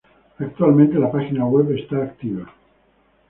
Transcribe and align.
Actualmente 0.39 0.97
la 0.97 1.11
página 1.11 1.45
web 1.45 1.73
está 1.77 1.97
activa. 1.97 2.51